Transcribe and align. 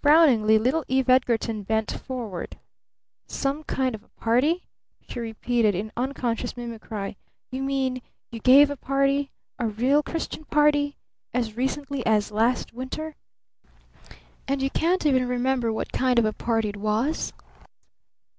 Frowningly 0.00 0.56
little 0.56 0.82
Eve 0.88 1.10
Edgarton 1.10 1.62
bent 1.62 1.90
forward. 1.92 2.58
"'Some 3.26 3.64
kind 3.64 3.94
of 3.94 4.02
a 4.02 4.08
party?'" 4.18 4.62
she 5.06 5.20
repeated 5.20 5.74
in 5.74 5.92
unconscious 5.94 6.56
mimicry. 6.56 7.18
"You 7.50 7.62
mean 7.62 8.00
you 8.30 8.40
gave 8.40 8.70
a 8.70 8.78
party? 8.78 9.30
A 9.58 9.66
real 9.66 10.02
Christian 10.02 10.46
party? 10.46 10.96
As 11.34 11.54
recently 11.54 12.00
as 12.06 12.32
last 12.32 12.72
winter? 12.72 13.14
And 14.46 14.62
you 14.62 14.70
can't 14.70 15.04
even 15.04 15.28
remember 15.28 15.70
what 15.70 15.92
kind 15.92 16.18
of 16.18 16.24
a 16.24 16.32
party 16.32 16.70
it 16.70 16.78
was?" 16.78 17.34